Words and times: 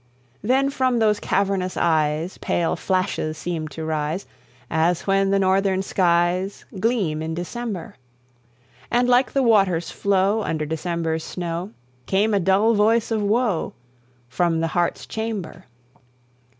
Then 0.41 0.71
from 0.71 0.97
those 0.97 1.19
cavernous 1.19 1.77
eyes 1.77 2.39
Pale 2.39 2.77
flashes 2.77 3.37
seemed 3.37 3.69
to 3.69 3.85
rise, 3.85 4.25
As 4.67 5.05
when 5.05 5.29
the 5.29 5.37
Northern 5.37 5.83
skies 5.83 6.65
Gleam 6.79 7.21
in 7.21 7.35
December; 7.35 7.97
And, 8.89 9.07
like 9.07 9.33
the 9.33 9.43
water's 9.43 9.91
flow 9.91 10.41
Under 10.41 10.65
December's 10.65 11.23
snow, 11.23 11.73
Came 12.07 12.33
a 12.33 12.39
dull 12.39 12.73
voice 12.73 13.11
of 13.11 13.21
woe 13.21 13.73
From 14.27 14.59
the 14.59 14.69
heart's 14.73 15.05
chamber. 15.05 15.65